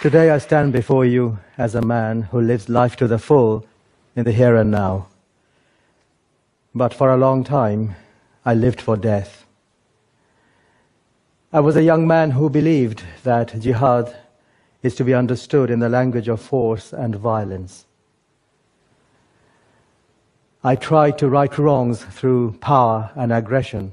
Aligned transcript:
Today 0.00 0.30
I 0.30 0.38
stand 0.38 0.72
before 0.72 1.04
you 1.04 1.40
as 1.58 1.74
a 1.74 1.82
man 1.82 2.22
who 2.22 2.40
lives 2.40 2.70
life 2.70 2.96
to 2.96 3.06
the 3.06 3.18
full 3.18 3.66
in 4.16 4.24
the 4.24 4.32
here 4.32 4.56
and 4.56 4.70
now. 4.70 5.08
But 6.74 6.94
for 6.94 7.10
a 7.10 7.18
long 7.18 7.44
time, 7.44 7.96
I 8.42 8.54
lived 8.54 8.80
for 8.80 8.96
death. 8.96 9.44
I 11.52 11.60
was 11.60 11.76
a 11.76 11.82
young 11.82 12.06
man 12.06 12.30
who 12.30 12.48
believed 12.48 13.02
that 13.24 13.60
jihad 13.60 14.16
is 14.82 14.94
to 14.94 15.04
be 15.04 15.12
understood 15.12 15.68
in 15.68 15.80
the 15.80 15.90
language 15.90 16.28
of 16.28 16.40
force 16.40 16.94
and 16.94 17.14
violence. 17.14 17.84
I 20.64 20.76
tried 20.76 21.18
to 21.18 21.28
right 21.28 21.58
wrongs 21.58 22.02
through 22.04 22.52
power 22.62 23.10
and 23.16 23.30
aggression. 23.30 23.92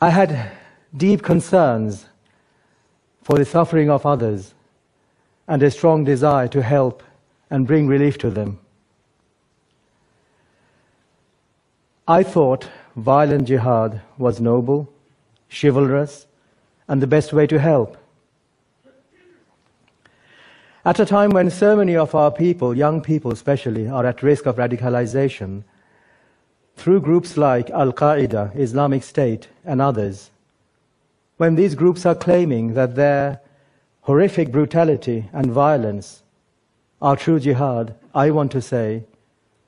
I 0.00 0.10
had 0.10 0.52
deep 0.96 1.24
concerns 1.24 2.06
for 3.24 3.38
the 3.38 3.44
suffering 3.44 3.90
of 3.90 4.04
others 4.04 4.54
and 5.48 5.62
a 5.62 5.70
strong 5.70 6.04
desire 6.04 6.46
to 6.46 6.62
help 6.62 7.02
and 7.50 7.66
bring 7.66 7.86
relief 7.86 8.18
to 8.18 8.30
them. 8.30 8.58
I 12.06 12.22
thought 12.22 12.68
violent 12.94 13.48
jihad 13.48 14.02
was 14.18 14.40
noble, 14.40 14.92
chivalrous, 15.48 16.26
and 16.86 17.00
the 17.00 17.06
best 17.06 17.32
way 17.32 17.46
to 17.46 17.58
help. 17.58 17.96
At 20.84 21.00
a 21.00 21.06
time 21.06 21.30
when 21.30 21.48
so 21.48 21.76
many 21.76 21.96
of 21.96 22.14
our 22.14 22.30
people, 22.30 22.76
young 22.76 23.00
people 23.00 23.32
especially, 23.32 23.88
are 23.88 24.04
at 24.04 24.22
risk 24.22 24.44
of 24.44 24.56
radicalization, 24.56 25.64
through 26.76 27.00
groups 27.00 27.38
like 27.38 27.70
Al 27.70 27.94
Qaeda, 27.94 28.54
Islamic 28.54 29.02
State, 29.02 29.48
and 29.64 29.80
others, 29.80 30.30
when 31.36 31.54
these 31.56 31.74
groups 31.74 32.06
are 32.06 32.14
claiming 32.14 32.74
that 32.74 32.94
their 32.94 33.40
horrific 34.02 34.52
brutality 34.52 35.28
and 35.32 35.50
violence 35.50 36.22
are 37.02 37.16
true 37.16 37.40
jihad, 37.40 37.94
I 38.14 38.30
want 38.30 38.52
to 38.52 38.62
say 38.62 39.04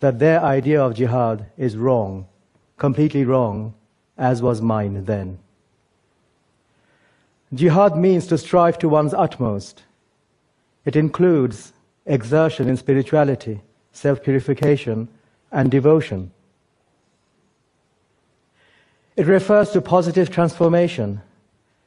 that 0.00 0.18
their 0.18 0.42
idea 0.42 0.82
of 0.82 0.94
jihad 0.94 1.46
is 1.56 1.76
wrong, 1.76 2.26
completely 2.76 3.24
wrong, 3.24 3.74
as 4.16 4.42
was 4.42 4.62
mine 4.62 5.04
then. 5.04 5.38
Jihad 7.52 7.96
means 7.96 8.26
to 8.26 8.38
strive 8.38 8.78
to 8.78 8.88
one's 8.88 9.14
utmost. 9.14 9.84
It 10.84 10.96
includes 10.96 11.72
exertion 12.04 12.68
in 12.68 12.76
spirituality, 12.76 13.60
self 13.92 14.22
purification, 14.22 15.08
and 15.50 15.70
devotion. 15.70 16.30
It 19.16 19.26
refers 19.26 19.70
to 19.70 19.80
positive 19.80 20.30
transformation 20.30 21.22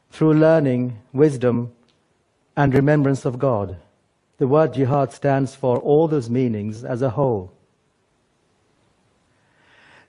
through 0.10 0.34
learning, 0.34 1.00
wisdom, 1.14 1.72
and 2.56 2.74
remembrance 2.74 3.26
of 3.26 3.40
God. 3.40 3.78
The 4.38 4.48
word 4.48 4.74
jihad 4.74 5.14
stands 5.14 5.56
for 5.56 5.80
all 5.80 6.08
those 6.08 6.30
meanings 6.30 6.84
as 6.84 7.02
a 7.02 7.12
whole. 7.12 7.52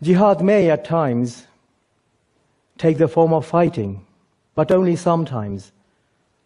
Jihad 0.03 0.43
may 0.43 0.71
at 0.71 0.85
times 0.85 1.47
take 2.79 2.99
the 2.99 3.09
form 3.09 3.33
of 3.33 3.45
fighting, 3.45 4.07
but 4.55 4.73
only 4.73 4.97
sometimes 4.97 5.73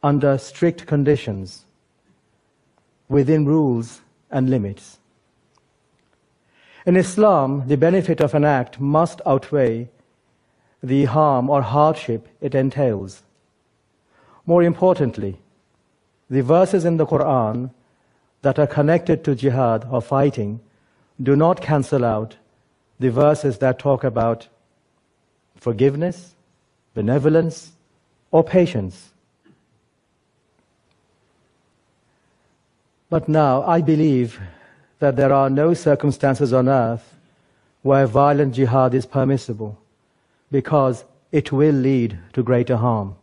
under 0.03 0.37
strict 0.37 0.87
conditions, 0.87 1.65
within 3.09 3.47
rules 3.47 4.01
and 4.31 4.51
limits. 4.51 4.99
In 6.85 6.97
Islam, 6.97 7.67
the 7.67 7.77
benefit 7.77 8.21
of 8.21 8.35
an 8.35 8.45
act 8.45 8.79
must 8.79 9.23
outweigh 9.25 9.89
the 10.83 11.07
harm 11.07 11.49
or 11.49 11.63
hardship 11.63 12.29
it 12.41 12.55
entails. 12.55 13.24
More 14.47 14.63
importantly, 14.63 15.39
the 16.29 16.43
verses 16.43 16.85
in 16.85 16.97
the 16.97 17.07
Quran 17.07 17.71
that 18.43 18.59
are 18.59 18.67
connected 18.67 19.25
to 19.25 19.35
jihad 19.35 19.87
or 19.91 20.03
fighting 20.03 20.61
do 21.23 21.35
not 21.37 21.61
cancel 21.61 22.05
out 22.05 22.37
the 22.99 23.11
verses 23.11 23.59
that 23.59 23.79
talk 23.79 24.05
about 24.05 24.49
forgiveness, 25.57 26.35
benevolence, 26.95 27.73
or 28.31 28.45
patience. 28.45 29.11
But 33.09 33.29
now 33.29 33.63
I 33.63 33.81
believe 33.81 34.41
that 34.99 35.17
there 35.17 35.33
are 35.33 35.49
no 35.49 35.73
circumstances 35.73 36.53
on 36.53 36.69
earth 36.69 37.15
where 37.83 38.07
violent 38.07 38.55
jihad 38.55 38.95
is 38.95 39.07
permissible 39.07 39.79
because 40.51 41.05
it 41.31 41.53
will 41.53 41.75
lead 41.75 42.19
to 42.33 42.43
greater 42.43 42.77
harm. 42.77 43.17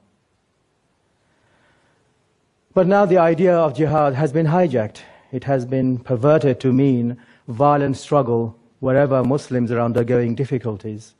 But 2.73 2.87
now 2.87 3.05
the 3.05 3.17
idea 3.17 3.53
of 3.53 3.75
jihad 3.75 4.13
has 4.13 4.31
been 4.31 4.47
hijacked. 4.47 5.01
It 5.31 5.43
has 5.43 5.65
been 5.65 5.97
perverted 5.97 6.61
to 6.61 6.71
mean 6.71 7.17
violent 7.47 7.97
struggle 7.97 8.55
wherever 8.79 9.23
Muslims 9.23 9.71
are 9.71 9.79
undergoing 9.79 10.35
difficulties 10.35 11.13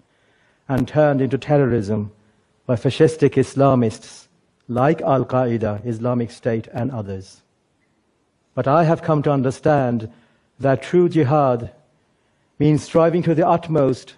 and 0.69 0.87
turned 0.87 1.21
into 1.21 1.37
terrorism 1.37 2.11
by 2.65 2.75
fascistic 2.75 3.31
Islamists 3.31 4.27
like 4.69 5.01
Al 5.01 5.25
Qaeda, 5.25 5.85
Islamic 5.85 6.31
State, 6.31 6.69
and 6.73 6.89
others. 6.89 7.41
But 8.55 8.67
I 8.67 8.85
have 8.85 9.01
come 9.01 9.21
to 9.23 9.31
understand 9.31 10.09
that 10.59 10.81
true 10.81 11.09
jihad 11.09 11.71
means 12.59 12.83
striving 12.83 13.23
to 13.23 13.35
the 13.35 13.47
utmost 13.47 14.15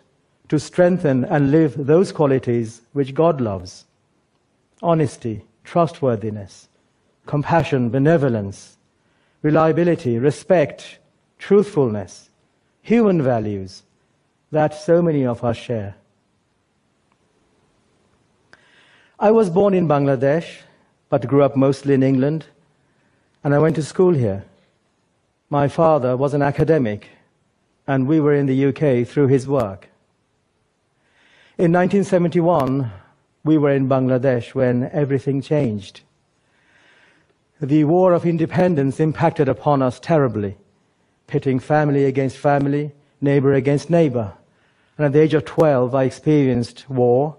to 0.50 0.60
strengthen 0.60 1.26
and 1.26 1.50
live 1.50 1.74
those 1.78 2.12
qualities 2.12 2.82
which 2.92 3.16
God 3.16 3.42
loves 3.42 3.86
honesty, 4.84 5.46
trustworthiness, 5.64 6.68
compassion, 7.26 7.90
benevolence, 7.90 8.78
reliability, 9.42 10.20
respect, 10.20 11.00
truthfulness, 11.38 12.30
human 12.82 13.22
values 13.22 13.84
that 14.52 14.74
so 14.74 15.02
many 15.02 15.26
of 15.26 15.44
us 15.44 15.58
share. 15.58 15.96
I 19.20 19.32
was 19.32 19.50
born 19.50 19.74
in 19.74 19.88
Bangladesh, 19.88 20.58
but 21.10 21.28
grew 21.28 21.44
up 21.44 21.56
mostly 21.56 21.94
in 21.94 22.04
England, 22.04 22.46
and 23.44 23.54
I 23.54 23.60
went 23.60 23.76
to 23.76 23.84
school 23.84 24.14
here. 24.14 24.44
My 25.50 25.68
father 25.68 26.18
was 26.18 26.34
an 26.34 26.42
academic, 26.42 27.10
and 27.88 28.08
we 28.08 28.20
were 28.20 28.34
in 28.34 28.48
the 28.48 28.66
UK 28.66 29.08
through 29.08 29.28
his 29.28 29.48
work. 29.48 29.90
In 31.58 31.72
1971, 31.72 32.92
we 33.44 33.58
were 33.58 33.72
in 33.72 33.88
Bangladesh 33.88 34.56
when 34.56 34.90
everything 34.92 35.42
changed 35.42 36.02
the 37.62 37.84
war 37.84 38.14
of 38.14 38.26
independence 38.26 39.00
impacted 39.00 39.48
upon 39.48 39.82
us 39.82 40.00
terribly, 40.00 40.58
pitting 41.28 41.60
family 41.60 42.06
against 42.06 42.38
family, 42.38 42.92
neighbor 43.22 43.54
against 43.54 43.90
neighbor. 43.90 44.34
And 44.98 45.06
at 45.06 45.14
the 45.14 45.22
age 45.22 45.34
of 45.34 45.46
12, 45.46 45.96
I 45.96 46.04
experienced 46.04 46.90
war, 46.90 47.38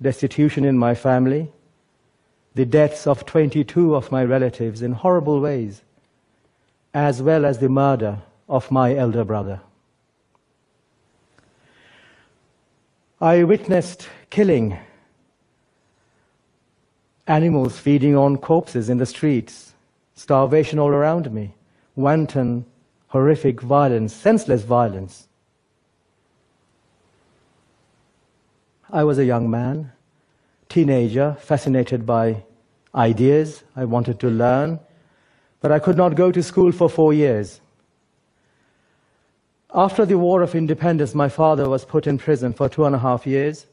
destitution 0.00 0.64
in 0.64 0.78
my 0.78 0.94
family, 0.94 1.52
the 2.54 2.64
deaths 2.64 3.06
of 3.06 3.26
22 3.26 3.94
of 3.94 4.10
my 4.10 4.24
relatives 4.24 4.82
in 4.82 4.92
horrible 4.92 5.40
ways, 5.40 5.82
as 6.94 7.22
well 7.22 7.44
as 7.44 7.58
the 7.58 7.68
murder 7.68 8.18
of 8.48 8.70
my 8.70 8.94
elder 8.94 9.24
brother. 9.24 9.60
I 13.20 13.44
witnessed 13.44 14.08
killing 14.30 14.78
animals 17.28 17.78
feeding 17.78 18.16
on 18.16 18.38
corpses 18.38 18.88
in 18.88 18.98
the 18.98 19.06
streets, 19.06 19.74
starvation 20.14 20.78
all 20.78 20.88
around 20.88 21.30
me, 21.30 21.54
wanton, 21.94 22.64
horrific 23.08 23.60
violence, 23.60 24.12
senseless 24.14 24.62
violence. 24.62 25.28
I 28.90 29.04
was 29.04 29.18
a 29.18 29.24
young 29.24 29.50
man, 29.50 29.92
teenager, 30.70 31.36
fascinated 31.38 32.06
by 32.06 32.44
ideas. 32.94 33.62
I 33.76 33.84
wanted 33.84 34.18
to 34.20 34.30
learn, 34.30 34.80
but 35.60 35.70
I 35.70 35.78
could 35.78 35.96
not 35.96 36.14
go 36.14 36.32
to 36.32 36.42
school 36.42 36.72
for 36.72 36.88
four 36.88 37.12
years. 37.12 37.60
After 39.74 40.06
the 40.06 40.16
War 40.16 40.40
of 40.40 40.54
Independence, 40.54 41.14
my 41.14 41.28
father 41.28 41.68
was 41.68 41.84
put 41.84 42.06
in 42.06 42.16
prison 42.16 42.54
for 42.54 42.70
two 42.70 42.86
and 42.86 42.94
a 42.94 42.98
half 42.98 43.26
years 43.26 43.66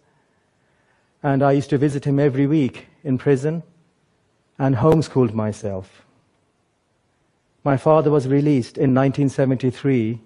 and 1.25 1.41
I 1.41 1.53
used 1.53 1.71
to 1.71 1.79
visit 1.79 2.05
him 2.05 2.19
every 2.19 2.45
week 2.45 2.85
in 3.03 3.17
prison 3.17 3.63
and 4.59 4.75
homeschooled 4.75 5.33
myself. 5.33 6.05
My 7.63 7.77
father 7.77 8.11
was 8.11 8.27
released 8.27 8.77
in 8.77 8.93
1973 8.93 10.21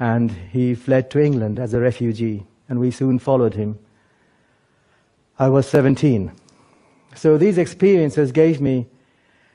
and 0.00 0.30
he 0.50 0.74
fled 0.74 1.10
to 1.10 1.22
England 1.22 1.58
as 1.58 1.74
a 1.74 1.80
refugee, 1.80 2.46
and 2.70 2.80
we 2.80 2.90
soon 2.90 3.18
followed 3.18 3.52
him. 3.52 3.78
I 5.38 5.50
was 5.50 5.68
17. 5.68 6.32
So 7.14 7.36
these 7.36 7.58
experiences 7.58 8.32
gave 8.32 8.62
me 8.62 8.86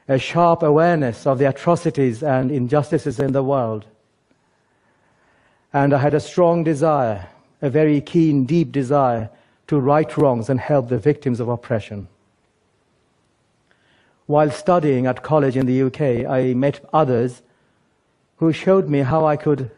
a 0.08 0.20
sharp 0.20 0.62
awareness 0.62 1.26
of 1.26 1.40
the 1.40 1.50
atrocities 1.50 2.22
and 2.22 2.52
injustices 2.52 3.20
in 3.20 3.32
the 3.32 3.42
world. 3.44 3.86
And 5.74 5.96
I 5.96 5.98
had 5.98 6.14
a 6.14 6.20
strong 6.20 6.64
desire, 6.64 7.28
a 7.60 7.72
very 7.72 8.02
keen, 8.02 8.46
deep 8.46 8.72
desire 8.72 9.32
to 9.74 9.80
right 9.80 10.16
wrongs 10.18 10.52
and 10.52 10.60
help 10.60 10.88
the 10.88 11.00
victims 11.00 11.40
of 11.40 11.50
oppression. 11.50 12.08
while 14.26 14.50
studying 14.50 15.06
at 15.06 15.22
college 15.22 15.58
in 15.58 15.66
the 15.66 15.82
UK, 15.88 16.26
I 16.26 16.54
met 16.54 16.80
others 16.94 17.42
who 18.38 18.54
showed 18.54 18.88
me 18.88 19.00
how 19.00 19.26
I 19.26 19.36
could 19.36 19.70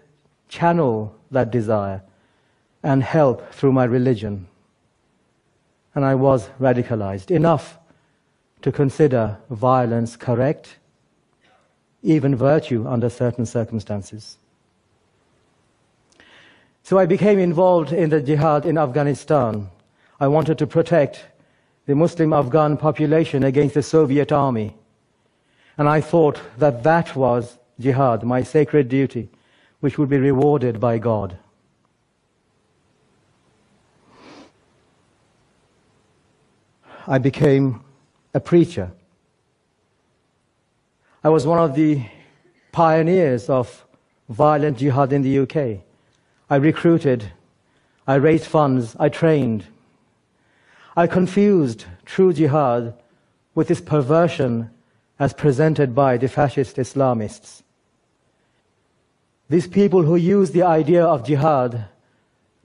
channel 0.50 1.16
that 1.32 1.50
desire 1.50 2.04
and 2.84 3.02
help 3.02 3.52
through 3.52 3.72
my 3.72 3.86
religion. 3.86 4.48
And 5.96 6.06
I 6.06 6.14
was 6.16 6.50
radicalized 6.60 7.32
enough 7.32 7.80
to 8.62 8.72
consider 8.72 9.38
violence 9.50 10.16
correct, 10.16 10.78
even 12.04 12.36
virtue 12.36 12.88
under 12.88 13.10
certain 13.10 13.46
circumstances. 13.46 14.38
So 16.84 17.00
I 17.00 17.08
became 17.08 17.40
involved 17.40 17.92
in 17.92 18.10
the 18.10 18.22
jihad 18.22 18.66
in 18.66 18.78
Afghanistan. 18.78 19.70
I 20.20 20.28
wanted 20.28 20.58
to 20.60 20.68
protect 20.68 21.26
the 21.86 21.96
Muslim 21.96 22.34
Afghan 22.34 22.78
population 22.78 23.44
against 23.44 23.76
the 23.76 23.84
Soviet 23.84 24.32
army. 24.32 24.76
And 25.78 25.90
I 25.90 26.02
thought 26.02 26.40
that 26.58 26.84
that 26.84 27.16
was 27.16 27.58
jihad, 27.80 28.24
my 28.24 28.42
sacred 28.42 28.88
duty, 28.88 29.30
which 29.82 29.98
would 29.98 30.10
be 30.10 30.18
rewarded 30.18 30.80
by 30.80 30.98
God. 30.98 31.38
I 37.08 37.20
became 37.20 37.84
a 38.34 38.40
preacher. 38.40 38.92
I 41.24 41.30
was 41.30 41.46
one 41.46 41.60
of 41.60 41.76
the 41.76 42.04
pioneers 42.72 43.50
of 43.50 43.86
violent 44.30 44.78
jihad 44.78 45.14
in 45.14 45.22
the 45.22 45.40
UK. 45.40 45.82
I 46.50 46.56
recruited, 46.56 47.32
I 48.08 48.16
raised 48.16 48.46
funds, 48.46 48.96
I 49.00 49.10
trained. 49.10 49.66
I 50.98 51.08
confused 51.08 51.86
true 52.06 52.32
jihad 52.32 52.94
with 53.54 53.68
this 53.68 53.82
perversion 53.82 54.70
as 55.20 55.34
presented 55.34 55.94
by 55.94 56.16
the 56.18 56.30
fascist 56.30 56.78
Islamists. 56.78 57.64
These 59.50 59.68
people 59.68 60.04
who 60.04 60.16
use 60.16 60.52
the 60.52 60.64
idea 60.64 61.04
of 61.06 61.26
jihad 61.26 61.86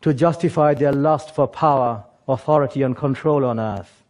to 0.03 0.15
justify 0.15 0.75
their 0.75 0.93
lust 0.93 1.35
for 1.35 1.49
power, 1.49 2.05
authority, 2.29 2.83
and 2.83 2.97
control 2.97 3.45
on 3.45 3.59
earth. 3.59 4.03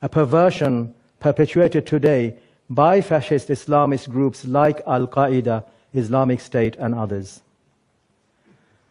A 0.00 0.08
perversion 0.08 0.94
perpetuated 1.18 1.86
today 1.86 2.36
by 2.70 3.00
fascist 3.00 3.48
Islamist 3.48 4.08
groups 4.08 4.44
like 4.44 4.80
Al 4.86 5.08
Qaeda, 5.08 5.64
Islamic 5.92 6.40
State, 6.40 6.76
and 6.76 6.94
others. 6.94 7.42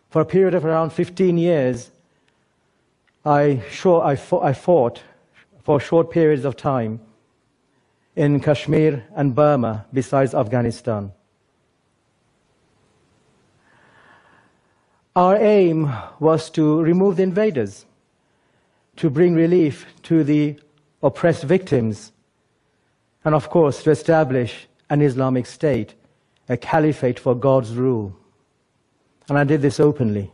For 0.10 0.22
a 0.22 0.26
period 0.26 0.54
of 0.54 0.66
around 0.66 0.92
15 0.92 1.38
years, 1.38 1.92
I, 3.28 3.62
I, 3.84 4.16
fought, 4.16 4.44
I 4.44 4.54
fought 4.54 5.02
for 5.62 5.82
short 5.82 6.10
periods 6.10 6.46
of 6.46 6.56
time 6.56 7.02
in 8.16 8.40
Kashmir 8.40 9.04
and 9.18 9.36
Burma, 9.36 9.86
besides 9.92 10.34
Afghanistan. 10.34 11.12
Our 15.14 15.36
aim 15.36 15.92
was 16.22 16.50
to 16.52 16.82
remove 16.82 17.18
the 17.18 17.24
invaders, 17.24 17.86
to 18.96 19.10
bring 19.10 19.36
relief 19.36 19.86
to 20.04 20.24
the 20.24 20.58
oppressed 21.04 21.44
victims, 21.44 22.14
and 23.26 23.36
of 23.36 23.50
course 23.50 23.84
to 23.84 23.92
establish 23.92 24.68
an 24.90 25.02
Islamic 25.02 25.48
state, 25.48 25.96
a 26.48 26.56
caliphate 26.56 27.20
for 27.20 27.36
God's 27.36 27.76
rule. 27.76 28.16
And 29.28 29.38
I 29.38 29.44
did 29.44 29.62
this 29.62 29.82
openly. 29.82 30.32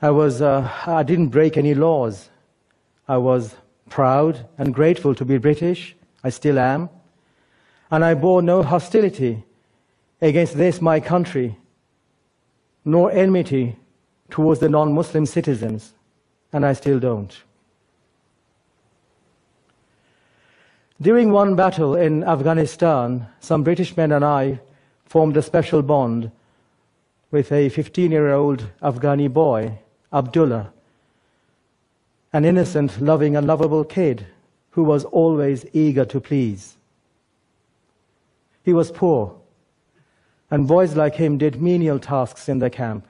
I, 0.00 0.10
was, 0.10 0.42
uh, 0.42 0.70
I 0.86 1.02
didn't 1.02 1.28
break 1.28 1.56
any 1.56 1.74
laws. 1.74 2.28
I 3.08 3.16
was 3.16 3.54
proud 3.88 4.46
and 4.58 4.74
grateful 4.74 5.14
to 5.14 5.24
be 5.24 5.38
British. 5.38 5.96
I 6.22 6.30
still 6.30 6.58
am. 6.58 6.90
And 7.90 8.04
I 8.04 8.14
bore 8.14 8.42
no 8.42 8.62
hostility 8.62 9.44
against 10.20 10.56
this, 10.56 10.80
my 10.80 11.00
country, 11.00 11.56
nor 12.84 13.10
enmity 13.10 13.76
towards 14.28 14.60
the 14.60 14.68
non 14.68 14.92
Muslim 14.92 15.24
citizens. 15.24 15.92
And 16.52 16.66
I 16.66 16.72
still 16.72 16.98
don't. 16.98 17.36
During 21.00 21.30
one 21.30 21.56
battle 21.56 21.94
in 21.94 22.24
Afghanistan, 22.24 23.26
some 23.40 23.62
British 23.62 23.96
men 23.96 24.12
and 24.12 24.24
I 24.24 24.60
formed 25.04 25.36
a 25.36 25.42
special 25.42 25.82
bond 25.82 26.30
with 27.30 27.52
a 27.52 27.68
15 27.68 28.10
year 28.10 28.32
old 28.32 28.64
Afghani 28.82 29.30
boy, 29.32 29.78
Abdullah, 30.12 30.72
an 32.32 32.44
innocent, 32.44 33.00
loving, 33.00 33.36
and 33.36 33.46
lovable 33.46 33.84
kid 33.84 34.26
who 34.70 34.82
was 34.82 35.04
always 35.06 35.64
eager 35.72 36.04
to 36.04 36.20
please. 36.20 36.76
He 38.62 38.72
was 38.72 38.90
poor, 38.90 39.34
and 40.50 40.68
boys 40.68 40.96
like 40.96 41.14
him 41.14 41.38
did 41.38 41.62
menial 41.62 41.98
tasks 41.98 42.48
in 42.48 42.58
the 42.58 42.70
camp. 42.70 43.06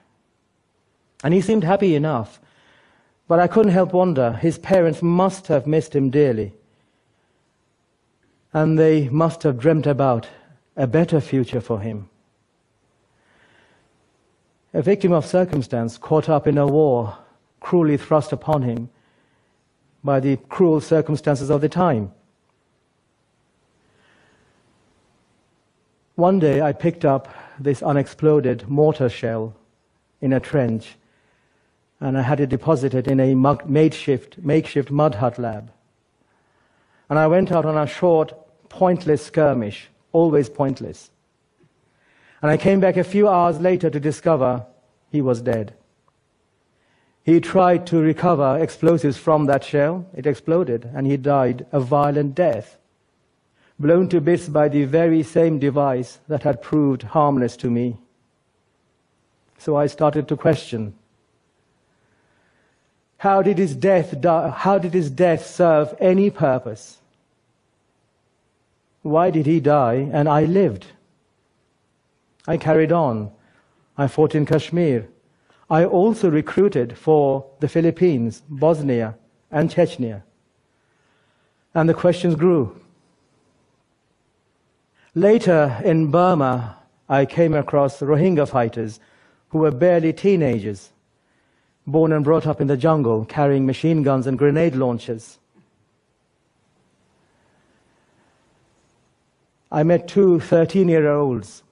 And 1.24 1.34
he 1.34 1.40
seemed 1.40 1.64
happy 1.64 1.94
enough, 1.94 2.40
but 3.28 3.40
I 3.40 3.48
couldn't 3.48 3.72
help 3.72 3.92
wonder 3.92 4.32
his 4.32 4.58
parents 4.58 5.02
must 5.02 5.48
have 5.48 5.66
missed 5.66 5.94
him 5.94 6.10
dearly. 6.10 6.54
And 8.52 8.78
they 8.78 9.08
must 9.08 9.42
have 9.42 9.58
dreamt 9.58 9.86
about 9.86 10.28
a 10.76 10.86
better 10.86 11.20
future 11.20 11.60
for 11.60 11.80
him 11.80 12.08
a 14.76 14.82
victim 14.82 15.10
of 15.10 15.24
circumstance 15.24 15.96
caught 15.96 16.28
up 16.28 16.46
in 16.46 16.58
a 16.58 16.66
war 16.66 17.16
cruelly 17.60 17.96
thrust 17.96 18.30
upon 18.30 18.60
him 18.60 18.90
by 20.04 20.20
the 20.20 20.36
cruel 20.50 20.82
circumstances 20.82 21.48
of 21.48 21.62
the 21.62 21.68
time. 21.68 22.12
One 26.14 26.38
day 26.38 26.60
I 26.60 26.74
picked 26.74 27.06
up 27.06 27.34
this 27.58 27.82
unexploded 27.82 28.68
mortar 28.68 29.08
shell 29.08 29.56
in 30.20 30.34
a 30.34 30.40
trench 30.40 30.96
and 31.98 32.18
I 32.18 32.20
had 32.20 32.40
it 32.40 32.50
deposited 32.50 33.08
in 33.08 33.18
a 33.18 33.34
makeshift, 33.34 34.36
makeshift 34.36 34.90
mud 34.90 35.14
hut 35.14 35.38
lab. 35.38 35.72
And 37.08 37.18
I 37.18 37.28
went 37.28 37.50
out 37.50 37.64
on 37.64 37.78
a 37.78 37.86
short, 37.86 38.34
pointless 38.68 39.24
skirmish, 39.24 39.88
always 40.12 40.50
pointless. 40.50 41.10
And 42.42 42.50
I 42.50 42.58
came 42.58 42.78
back 42.78 42.98
a 42.98 43.04
few 43.04 43.26
hours 43.28 43.58
later 43.58 43.88
to 43.88 43.98
discover 43.98 44.66
he 45.16 45.22
was 45.22 45.40
dead. 45.40 45.72
He 47.24 47.40
tried 47.40 47.86
to 47.86 47.98
recover 47.98 48.58
explosives 48.58 49.16
from 49.16 49.46
that 49.46 49.64
shell. 49.64 50.04
It 50.14 50.26
exploded, 50.26 50.90
and 50.94 51.06
he 51.06 51.16
died 51.16 51.64
a 51.72 51.80
violent 51.80 52.34
death, 52.34 52.76
blown 53.78 54.10
to 54.10 54.20
bits 54.20 54.46
by 54.48 54.68
the 54.68 54.84
very 54.84 55.22
same 55.22 55.58
device 55.58 56.20
that 56.28 56.42
had 56.42 56.60
proved 56.60 57.02
harmless 57.02 57.56
to 57.62 57.70
me. 57.70 57.96
So 59.58 59.74
I 59.74 59.86
started 59.86 60.28
to 60.28 60.36
question 60.36 60.94
how 63.18 63.40
did 63.40 63.56
his 63.56 63.74
death, 63.74 64.20
die, 64.20 64.50
how 64.50 64.78
did 64.78 64.92
his 64.92 65.10
death 65.10 65.46
serve 65.46 65.94
any 65.98 66.28
purpose? 66.28 66.98
Why 69.00 69.30
did 69.30 69.46
he 69.46 69.58
die 69.60 70.10
and 70.12 70.28
I 70.28 70.44
lived? 70.44 70.84
I 72.46 72.58
carried 72.58 72.92
on. 72.92 73.30
I 73.98 74.08
fought 74.08 74.34
in 74.34 74.46
Kashmir. 74.46 75.08
I 75.68 75.84
also 75.84 76.30
recruited 76.30 76.96
for 76.96 77.46
the 77.60 77.68
Philippines, 77.68 78.42
Bosnia, 78.48 79.16
and 79.50 79.70
Chechnya. 79.70 80.22
And 81.74 81.88
the 81.88 81.94
questions 81.94 82.36
grew. 82.36 82.80
Later 85.14 85.80
in 85.84 86.10
Burma, 86.10 86.78
I 87.08 87.24
came 87.24 87.54
across 87.54 88.00
Rohingya 88.00 88.48
fighters 88.48 89.00
who 89.48 89.58
were 89.58 89.70
barely 89.70 90.12
teenagers, 90.12 90.90
born 91.86 92.12
and 92.12 92.24
brought 92.24 92.46
up 92.46 92.60
in 92.60 92.66
the 92.66 92.76
jungle, 92.76 93.24
carrying 93.24 93.64
machine 93.64 94.02
guns 94.02 94.26
and 94.26 94.38
grenade 94.38 94.74
launchers. 94.74 95.38
I 99.70 99.82
met 99.82 100.06
two 100.06 100.38
13 100.40 100.88
year 100.88 101.08
olds 101.08 101.62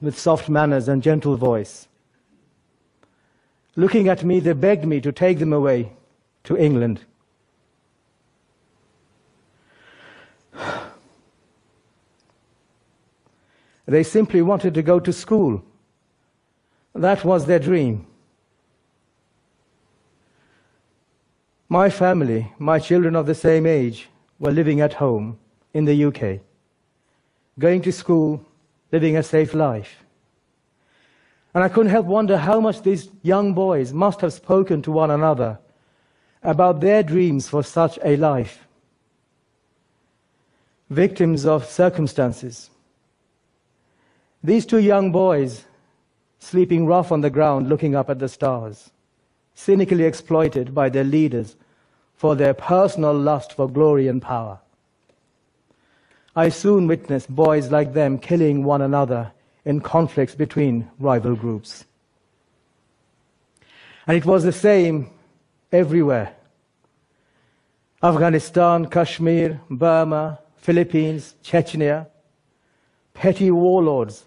with 0.00 0.18
soft 0.18 0.48
manners 0.48 0.88
and 0.88 1.02
gentle 1.02 1.36
voice. 1.36 1.88
Looking 3.76 4.08
at 4.08 4.24
me, 4.24 4.40
they 4.40 4.52
begged 4.52 4.84
me 4.84 5.00
to 5.00 5.12
take 5.12 5.38
them 5.38 5.52
away 5.52 5.92
to 6.44 6.56
England. 6.56 7.04
They 13.86 14.02
simply 14.02 14.42
wanted 14.42 14.74
to 14.74 14.82
go 14.82 15.00
to 15.00 15.12
school. 15.14 15.64
That 16.94 17.24
was 17.24 17.46
their 17.46 17.58
dream. 17.58 18.06
My 21.70 21.88
family, 21.88 22.52
my 22.58 22.78
children 22.80 23.16
of 23.16 23.24
the 23.24 23.34
same 23.34 23.64
age, 23.64 24.10
were 24.38 24.50
living 24.50 24.82
at 24.82 24.92
home 24.92 25.38
in 25.72 25.86
the 25.86 26.04
UK, 26.04 26.40
going 27.58 27.80
to 27.80 27.92
school 27.92 28.44
living 28.92 29.16
a 29.16 29.22
safe 29.22 29.54
life. 29.54 30.04
And 31.54 31.64
I 31.64 31.68
couldn't 31.68 31.90
help 31.90 32.06
wonder 32.06 32.36
how 32.36 32.60
much 32.60 32.82
these 32.82 33.08
young 33.22 33.54
boys 33.54 33.92
must 33.92 34.20
have 34.20 34.32
spoken 34.32 34.82
to 34.82 34.92
one 34.92 35.10
another 35.10 35.58
about 36.42 36.80
their 36.80 37.02
dreams 37.02 37.48
for 37.48 37.62
such 37.62 37.98
a 38.04 38.16
life. 38.16 38.68
victims 40.90 41.44
of 41.44 41.66
circumstances. 41.66 42.70
These 44.42 44.66
two 44.66 44.78
young 44.78 45.12
boys, 45.12 45.64
sleeping 46.38 46.86
rough 46.86 47.12
on 47.12 47.20
the 47.20 47.30
ground, 47.30 47.68
looking 47.68 47.94
up 47.94 48.08
at 48.08 48.18
the 48.18 48.28
stars, 48.28 48.90
cynically 49.54 50.04
exploited 50.04 50.74
by 50.74 50.88
their 50.88 51.04
leaders 51.04 51.56
for 52.14 52.34
their 52.34 52.54
personal 52.54 53.12
lust 53.12 53.52
for 53.52 53.68
glory 53.68 54.08
and 54.08 54.22
power. 54.22 54.60
I 56.38 56.50
soon 56.50 56.86
witnessed 56.86 57.34
boys 57.34 57.72
like 57.72 57.94
them 57.94 58.16
killing 58.16 58.62
one 58.62 58.80
another 58.80 59.32
in 59.64 59.80
conflicts 59.80 60.36
between 60.36 60.88
rival 61.00 61.34
groups. 61.34 61.84
And 64.06 64.16
it 64.16 64.24
was 64.24 64.44
the 64.44 64.52
same 64.52 65.10
everywhere. 65.72 66.36
Afghanistan, 68.00 68.86
Kashmir, 68.86 69.60
Burma, 69.68 70.38
Philippines, 70.58 71.34
Chechnya. 71.42 72.06
Petty 73.14 73.50
warlords 73.50 74.24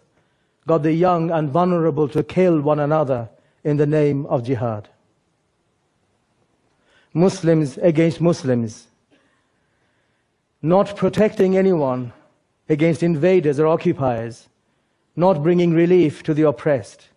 got 0.68 0.84
the 0.84 0.92
young 0.92 1.32
and 1.32 1.50
vulnerable 1.50 2.10
to 2.10 2.24
kill 2.24 2.60
one 2.60 2.82
another 2.82 3.30
in 3.64 3.78
the 3.78 3.86
name 3.86 4.26
of 4.26 4.44
jihad. 4.44 4.90
Muslims 7.14 7.78
against 7.78 8.20
Muslims, 8.20 8.88
not 10.62 10.96
protecting 10.96 11.58
anyone 11.58 12.14
against 12.70 13.04
invaders 13.04 13.60
or 13.60 13.68
occupiers, 13.68 14.48
not 15.16 15.42
bringing 15.42 15.74
relief 15.74 16.24
to 16.24 16.34
the 16.34 16.48
oppressed. 16.48 17.10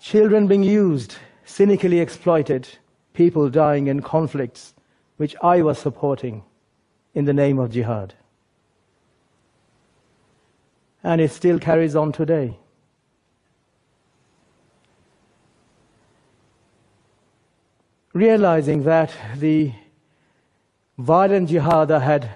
Children 0.00 0.46
being 0.46 0.62
used, 0.62 1.16
cynically 1.44 2.00
exploited, 2.00 2.68
people 3.14 3.48
dying 3.48 3.86
in 3.86 4.02
conflicts 4.02 4.74
which 5.16 5.36
I 5.42 5.62
was 5.62 5.78
supporting 5.78 6.42
in 7.14 7.24
the 7.24 7.32
name 7.32 7.58
of 7.58 7.70
jihad. 7.70 8.14
And 11.02 11.20
it 11.20 11.30
still 11.30 11.58
carries 11.58 11.94
on 11.94 12.12
today. 12.12 12.58
Realizing 18.12 18.82
that 18.82 19.14
the 19.36 19.72
violent 20.98 21.48
jihad 21.48 21.90
I 21.90 21.98
had 21.98 22.30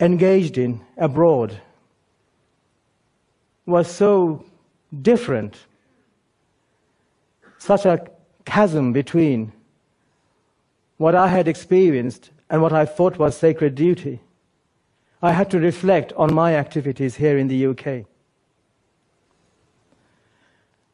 engaged 0.00 0.58
in 0.58 0.80
abroad 0.96 1.60
was 3.64 3.88
so 3.88 4.44
different, 5.00 5.56
such 7.58 7.86
a 7.86 8.04
chasm 8.44 8.92
between 8.92 9.52
what 10.96 11.14
I 11.14 11.28
had 11.28 11.48
experienced 11.48 12.30
and 12.50 12.60
what 12.60 12.72
I 12.72 12.84
thought 12.84 13.18
was 13.18 13.36
sacred 13.36 13.74
duty. 13.74 14.20
I 15.22 15.32
had 15.32 15.50
to 15.52 15.60
reflect 15.60 16.12
on 16.14 16.34
my 16.34 16.56
activities 16.56 17.14
here 17.16 17.38
in 17.38 17.48
the 17.48 17.66
UK. 17.66 18.04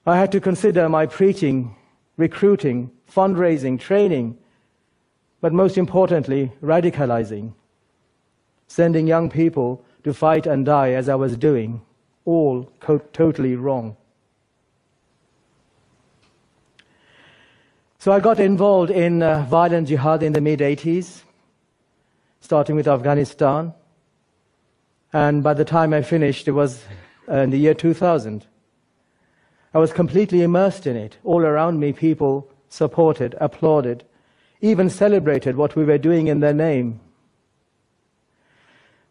I 0.06 0.18
had 0.18 0.30
to 0.32 0.40
consider 0.40 0.88
my 0.88 1.06
preaching, 1.06 1.74
recruiting, 2.16 2.90
fundraising, 3.10 3.80
training, 3.80 4.38
but 5.40 5.52
most 5.52 5.78
importantly, 5.78 6.52
radicalizing, 6.62 7.52
sending 8.66 9.06
young 9.06 9.30
people 9.30 9.84
to 10.04 10.12
fight 10.12 10.46
and 10.46 10.66
die 10.66 10.92
as 10.92 11.08
I 11.08 11.14
was 11.14 11.36
doing, 11.36 11.80
all 12.24 12.70
totally 13.12 13.56
wrong. 13.56 13.96
So 18.00 18.12
I 18.12 18.20
got 18.20 18.38
involved 18.38 18.90
in 18.90 19.22
uh, 19.22 19.42
violent 19.42 19.88
jihad 19.88 20.22
in 20.22 20.32
the 20.32 20.40
mid 20.40 20.60
80s, 20.60 21.22
starting 22.40 22.76
with 22.76 22.86
Afghanistan. 22.86 23.74
And 25.12 25.42
by 25.42 25.54
the 25.54 25.64
time 25.64 25.92
I 25.92 26.02
finished, 26.02 26.46
it 26.46 26.52
was 26.52 26.84
uh, 27.28 27.38
in 27.38 27.50
the 27.50 27.58
year 27.58 27.74
2000. 27.74 28.46
I 29.74 29.78
was 29.78 29.92
completely 29.92 30.42
immersed 30.42 30.86
in 30.86 30.96
it. 30.96 31.18
All 31.24 31.42
around 31.42 31.80
me, 31.80 31.92
people 31.92 32.50
supported, 32.68 33.34
applauded, 33.40 34.04
even 34.60 34.90
celebrated 34.90 35.56
what 35.56 35.76
we 35.76 35.84
were 35.84 35.98
doing 35.98 36.26
in 36.26 36.40
their 36.40 36.52
name. 36.52 37.00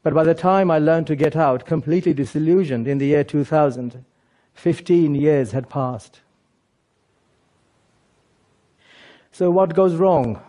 But 0.04 0.14
by 0.14 0.24
the 0.24 0.34
time 0.34 0.72
I 0.72 0.80
learned 0.80 1.08
to 1.08 1.16
get 1.16 1.36
out, 1.36 1.66
completely 1.66 2.14
disillusioned 2.14 2.88
in 2.88 2.98
the 2.98 3.08
year 3.08 3.24
2000, 3.24 4.06
15 4.54 5.16
years 5.16 5.52
had 5.52 5.70
passed. 5.70 6.22
So, 9.32 9.52
what 9.52 9.76
goes 9.76 9.96
wrong? 9.96 10.42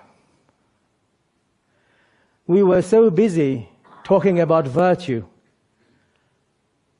We 2.46 2.62
were 2.62 2.82
so 2.82 3.10
busy 3.10 3.68
talking 4.04 4.40
about 4.40 4.66
virtue, 4.66 5.26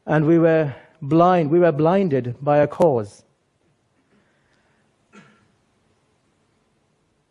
and 0.04 0.26
we 0.26 0.38
were 0.38 0.74
blind, 1.00 1.50
we 1.50 1.58
were 1.58 1.72
blinded 1.72 2.36
by 2.42 2.58
a 2.58 2.66
cause. 2.66 3.24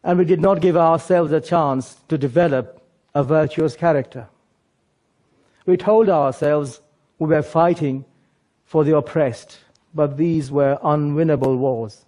And 0.04 0.20
we 0.20 0.26
did 0.26 0.42
not 0.42 0.62
give 0.62 0.78
ourselves 0.78 1.32
a 1.32 1.42
chance 1.42 1.98
to 2.08 2.18
develop 2.18 2.82
a 3.14 3.24
virtuous 3.24 3.76
character. 3.76 4.28
We 5.66 5.78
told 5.78 6.10
ourselves 6.10 6.82
we 7.20 7.28
were 7.28 7.42
fighting 7.42 8.06
for 8.66 8.84
the 8.84 8.96
oppressed, 8.96 9.60
but 9.94 10.18
these 10.18 10.52
were 10.52 10.78
unwinnable 10.84 11.58
wars 11.58 12.06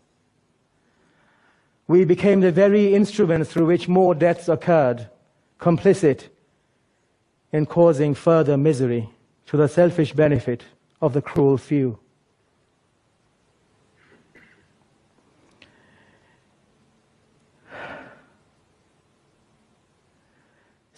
we 1.90 2.06
became 2.06 2.40
the 2.42 2.52
very 2.52 2.94
instrument 2.94 3.48
through 3.48 3.66
which 3.66 3.88
more 3.88 4.14
deaths 4.14 4.48
occurred, 4.48 5.10
complicit 5.60 6.30
in 7.52 7.66
causing 7.66 8.14
further 8.14 8.56
misery 8.58 9.10
to 9.48 9.58
the 9.58 9.68
selfish 9.68 10.14
benefit 10.14 10.64
of 11.02 11.14
the 11.14 11.22
cruel 11.22 11.58
few. 11.58 11.98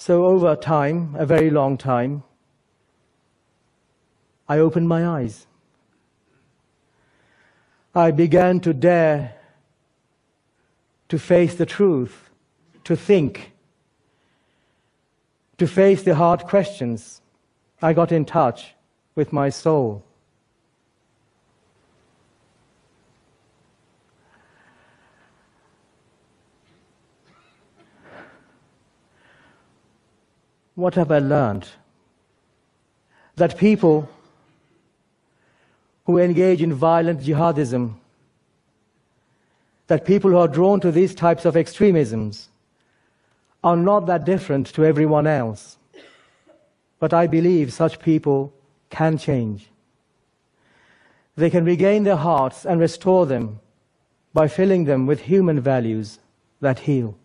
So, 0.03 0.25
over 0.25 0.55
time, 0.55 1.15
a 1.15 1.27
very 1.27 1.51
long 1.51 1.77
time, 1.77 2.23
I 4.49 4.57
opened 4.57 4.87
my 4.87 5.05
eyes. 5.07 5.45
I 7.93 8.09
began 8.09 8.61
to 8.61 8.73
dare 8.73 9.35
to 11.09 11.19
face 11.19 11.53
the 11.53 11.67
truth, 11.67 12.31
to 12.83 12.95
think, 12.95 13.51
to 15.59 15.67
face 15.67 16.01
the 16.01 16.15
hard 16.15 16.45
questions. 16.45 17.21
I 17.79 17.93
got 17.93 18.11
in 18.11 18.25
touch 18.25 18.73
with 19.13 19.31
my 19.31 19.49
soul. 19.49 20.03
What 30.81 30.95
have 30.95 31.11
I 31.11 31.19
learned? 31.19 31.67
That 33.35 33.55
people 33.55 34.09
who 36.07 36.17
engage 36.17 36.63
in 36.63 36.73
violent 36.73 37.21
jihadism 37.21 37.93
that 39.85 40.05
people 40.05 40.31
who 40.31 40.37
are 40.37 40.47
drawn 40.47 40.79
to 40.79 40.91
these 40.91 41.13
types 41.13 41.45
of 41.45 41.55
extremisms 41.55 42.49
are 43.63 43.75
not 43.75 44.07
that 44.07 44.25
different 44.25 44.73
to 44.73 44.83
everyone 44.83 45.27
else. 45.27 45.77
But 46.97 47.13
I 47.13 47.27
believe 47.27 47.71
such 47.71 47.99
people 47.99 48.51
can 48.89 49.19
change. 49.19 49.69
They 51.35 51.51
can 51.51 51.63
regain 51.63 52.05
their 52.05 52.23
hearts 52.29 52.65
and 52.65 52.79
restore 52.79 53.27
them 53.27 53.59
by 54.33 54.47
filling 54.47 54.85
them 54.85 55.05
with 55.05 55.19
human 55.19 55.59
values 55.59 56.17
that 56.59 56.79
heal. 56.79 57.17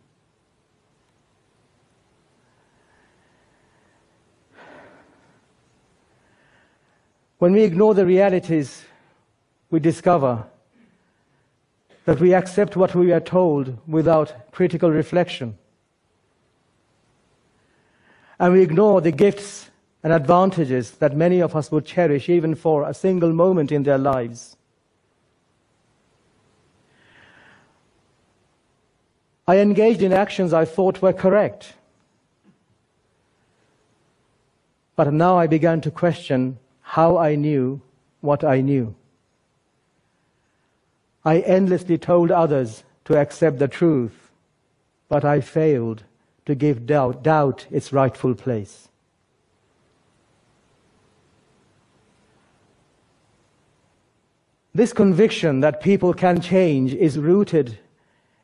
When 7.39 7.53
we 7.53 7.65
ignore 7.65 7.95
the 7.95 8.07
realities, 8.07 8.85
we 9.71 9.79
discover 9.79 10.47
that 12.07 12.21
we 12.21 12.33
accept 12.33 12.77
what 12.77 12.95
we 12.95 13.13
are 13.13 13.21
told 13.21 13.77
without 13.87 14.53
critical 14.53 14.91
reflection. 14.91 15.59
And 18.39 18.55
we 18.55 18.63
ignore 18.63 19.01
the 19.01 19.13
gifts 19.13 19.71
and 20.03 20.13
advantages 20.13 20.93
that 20.93 21.17
many 21.17 21.41
of 21.41 21.57
us 21.57 21.71
would 21.71 21.85
cherish 21.85 22.29
even 22.29 22.55
for 22.55 22.89
a 22.89 22.95
single 22.95 23.33
moment 23.33 23.73
in 23.73 23.83
their 23.83 23.99
lives. 23.99 24.57
I 29.49 29.59
engaged 29.59 30.03
in 30.03 30.13
actions 30.13 30.53
I 30.53 30.65
thought 30.65 31.03
were 31.03 31.13
correct. 31.13 31.75
But 34.97 35.13
now 35.13 35.39
I 35.39 35.47
began 35.47 35.81
to 35.83 35.91
question 35.91 36.59
how 36.91 37.19
I 37.19 37.35
knew 37.35 37.81
what 38.21 38.45
I 38.45 38.61
knew. 38.61 38.95
I 41.25 41.41
endlessly 41.41 41.99
told 41.99 42.31
others 42.31 42.85
to 43.07 43.19
accept 43.19 43.59
the 43.59 43.67
truth, 43.67 44.31
but 45.09 45.25
I 45.25 45.41
failed 45.41 46.05
to 46.47 46.55
give 46.55 46.87
doubt, 46.87 47.25
doubt 47.25 47.67
its 47.73 47.93
rightful 47.93 48.37
place. 48.37 48.89
This 54.73 54.93
conviction 54.93 55.61
that 55.61 55.83
people 55.83 56.15
can 56.15 56.41
change 56.41 56.95
is 56.95 57.19
rooted 57.19 57.79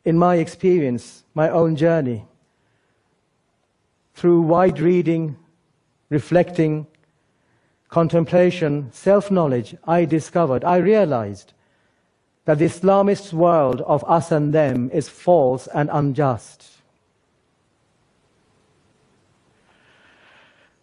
in 0.05 0.19
my 0.19 0.37
experience, 0.37 1.23
my 1.33 1.49
own 1.49 1.77
journey. 1.77 2.25
Through 4.15 4.43
wide 4.43 4.81
reading, 4.81 5.37
reflecting, 6.11 6.89
contemplation, 7.93 8.91
self 8.91 9.31
knowledge, 9.31 9.77
I 9.85 10.07
discovered, 10.07 10.65
I 10.65 10.79
realized 10.79 11.53
that 12.47 12.59
the 12.59 12.65
Islamist 12.65 13.35
world 13.35 13.83
of 13.83 14.03
us 14.09 14.33
and 14.33 14.53
them 14.53 14.91
is 14.95 15.11
false 15.11 15.69
and 15.75 15.91
unjust. 15.93 16.71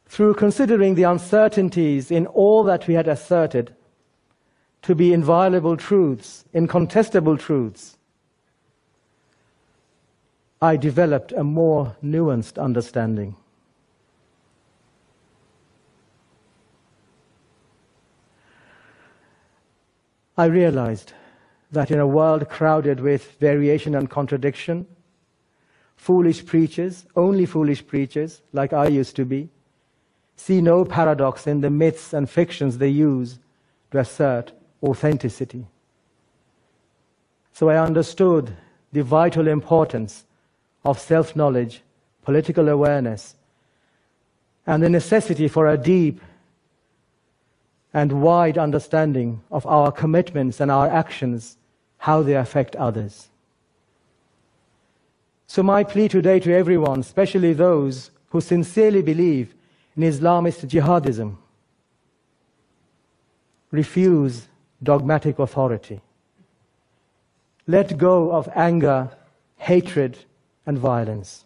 Through 0.05 0.35
considering 0.35 0.93
the 0.93 1.03
uncertainties 1.03 2.11
in 2.11 2.27
all 2.27 2.63
that 2.65 2.87
we 2.87 2.93
had 2.93 3.07
asserted 3.07 3.73
to 4.83 4.93
be 4.93 5.11
inviolable 5.11 5.77
truths, 5.77 6.45
incontestable 6.53 7.37
truths, 7.37 7.97
I 10.61 10.77
developed 10.77 11.31
a 11.31 11.43
more 11.43 11.95
nuanced 12.03 12.61
understanding. 12.61 13.35
I 20.39 20.46
realized 20.46 21.12
that 21.69 21.91
in 21.91 22.00
a 22.00 22.08
world 22.08 22.48
crowded 22.48 23.01
with 23.01 23.34
variation 23.41 23.93
and 23.93 24.10
contradiction, 24.10 24.88
foolish 25.98 26.46
preachers, 26.46 27.05
only 27.17 27.46
foolish 27.46 27.86
preachers, 27.86 28.41
like 28.53 28.72
I 28.72 28.88
used 28.88 29.17
to 29.17 29.25
be, 29.25 29.50
see 30.38 30.62
no 30.62 30.86
paradox 30.86 31.46
in 31.46 31.60
the 31.60 31.69
myths 31.69 32.13
and 32.13 32.29
fictions 32.29 32.77
they 32.77 32.88
use 32.88 33.38
to 33.91 34.00
assert 34.00 34.53
authenticity. 34.81 35.67
So 37.51 37.67
I 37.67 37.77
understood 37.77 38.55
the 38.93 39.03
vital 39.03 39.46
importance 39.46 40.24
of 40.86 41.00
self 41.00 41.36
knowledge, 41.36 41.81
political 42.24 42.69
awareness, 42.69 43.36
and 44.65 44.81
the 44.81 44.89
necessity 44.89 45.50
for 45.50 45.67
a 45.67 45.77
deep 45.77 46.22
and 47.93 48.22
wide 48.22 48.58
understanding 48.58 49.41
of 49.51 49.65
our 49.65 49.91
commitments 49.91 50.60
and 50.60 50.69
our 50.69 50.88
actions, 50.88 51.58
how 51.98 52.22
they 52.22 52.36
affect 52.36 52.75
others. 52.75 53.29
So, 55.48 55.63
my 55.63 55.84
plea 55.84 56.08
today 56.08 56.39
to 56.41 56.53
everyone, 56.53 57.00
especially 57.00 57.53
those 57.53 58.12
who 58.29 58.41
sincerely 58.41 59.01
believe 59.01 59.55
in 59.98 60.03
Islamist 60.03 60.67
jihadism, 60.69 61.38
refuse 63.72 64.48
dogmatic 64.81 65.39
authority. 65.39 66.01
Let 67.65 67.98
go 67.98 68.31
of 68.31 68.48
anger, 68.55 69.10
hatred, 69.58 70.19
and 70.65 70.77
violence. 70.77 71.46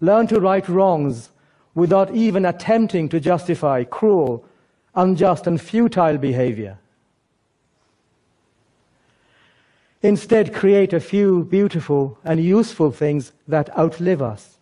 Learn 0.00 0.26
to 0.28 0.40
right 0.40 0.68
wrongs 0.68 1.30
without 1.74 2.14
even 2.14 2.44
attempting 2.44 3.08
to 3.08 3.20
justify 3.20 3.84
cruel 3.84 4.44
unjust 4.94 5.46
and 5.46 5.60
futile 5.60 6.18
behavior. 6.18 6.78
Instead, 10.02 10.54
create 10.54 10.92
a 10.92 11.00
few 11.00 11.44
beautiful 11.44 12.18
and 12.24 12.42
useful 12.42 12.90
things 12.90 13.32
that 13.46 13.76
outlive 13.78 14.22
us. 14.22 14.56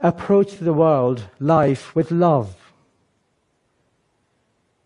Approach 0.00 0.58
the 0.58 0.72
world, 0.72 1.24
life, 1.38 1.94
with 1.94 2.10
love. 2.10 2.56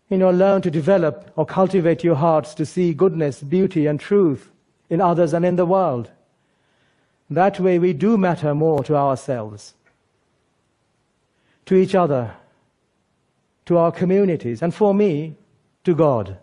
You 0.09 0.17
know, 0.17 0.29
learn 0.29 0.61
to 0.63 0.71
develop 0.71 1.31
or 1.37 1.45
cultivate 1.45 2.03
your 2.03 2.15
hearts 2.15 2.53
to 2.55 2.65
see 2.65 2.93
goodness, 2.93 3.41
beauty, 3.41 3.87
and 3.87 3.99
truth 3.99 4.51
in 4.89 4.99
others 4.99 5.33
and 5.33 5.45
in 5.45 5.55
the 5.55 5.65
world. 5.65 6.11
That 7.29 7.61
way, 7.61 7.79
we 7.79 7.93
do 7.93 8.17
matter 8.17 8.53
more 8.53 8.83
to 8.83 8.95
ourselves 8.95 9.73
to 11.65 11.75
each 11.75 11.95
other, 11.95 12.35
to 13.65 13.77
our 13.77 13.91
communities, 13.91 14.61
and 14.61 14.73
for 14.73 14.93
me, 14.93 15.35
to 15.83 15.95
God. 15.95 16.37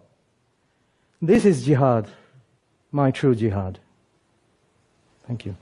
This 1.20 1.44
is 1.44 1.64
jihad, 1.64 2.08
my 2.92 3.10
true 3.10 3.34
jihad. 3.34 3.78
Thank 5.26 5.44
you. 5.44 5.56